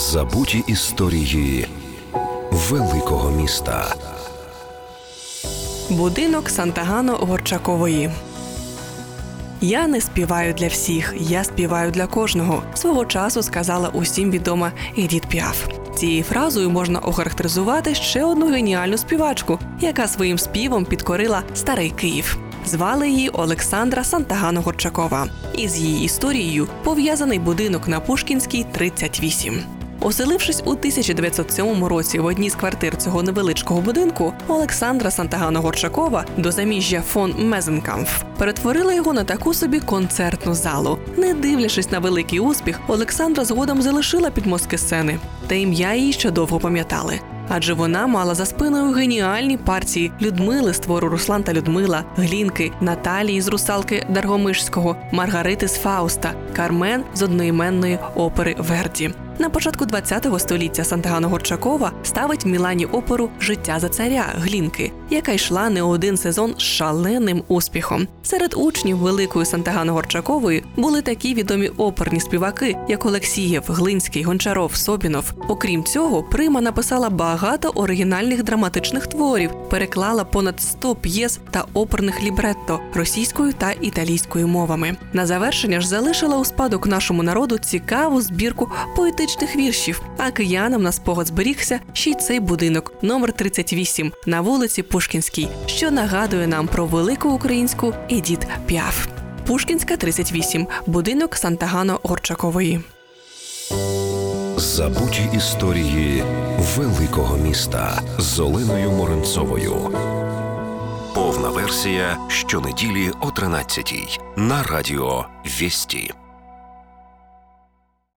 [0.00, 1.66] Забуті історії
[2.50, 3.94] великого міста.
[5.90, 8.10] Будинок Сантагано Горчакової.
[9.60, 12.62] Я не співаю для всіх, я співаю для кожного.
[12.74, 15.66] Свого часу сказала усім відома Едіт Піаф.
[15.94, 22.38] Цією фразою можна охарактеризувати ще одну геніальну співачку, яка своїм співом підкорила старий Київ.
[22.66, 25.28] Звали її Олександра Сантагано Горчакова.
[25.54, 29.79] Із її історією пов'язаний будинок на Пушкінській 38.
[30.00, 36.52] Оселившись у 1907 році в одній з квартир цього невеличкого будинку, Олександра Сантагано Горчакова до
[36.52, 40.98] заміжжя фон Мезенкамф перетворила його на таку собі концертну залу.
[41.16, 46.58] Не дивлячись на великий успіх, Олександра згодом залишила підмостки сцени, та ім'я її ще довго
[46.58, 47.20] пам'ятали.
[47.52, 53.40] Адже вона мала за спиною геніальні партії Людмили з твору Руслан та Людмила, Глінки, Наталії
[53.40, 59.10] з русалки Даргомишського, Маргарити з Фауста, Кармен з одноіменної опери Верді.
[59.40, 65.32] На початку ХХ століття Сантагано Горчакова ставить в Мілані оперу Життя за царя Глінки, яка
[65.32, 68.08] йшла не один сезон з шаленим успіхом.
[68.22, 75.32] Серед учнів великої Сантагано Горчакової були такі відомі оперні співаки, як Олексієв, Глинський, Гончаров, Собінов.
[75.48, 82.80] Окрім цього, Прима написала багато оригінальних драматичних творів, переклала понад 100 п'єс та оперних лібретто
[82.94, 84.96] російською та італійською мовами.
[85.12, 90.02] На завершення ж залишила у спадок нашому народу цікаву збірку поетичних віршів.
[90.18, 95.90] А киянам на спогад зберігся ще й цей будинок, номер 38 на вулиці Пушкінській, що
[95.90, 99.06] нагадує нам про велику українську Едіт Піаф.
[99.46, 102.80] Пушкінська 38, будинок Сантагано Горчакової.
[104.56, 106.24] Забуті історії
[106.76, 109.90] великого міста з Оленою Моренцовою.
[111.14, 116.14] Повна версія щонеділі о 13 на радіо Вісті.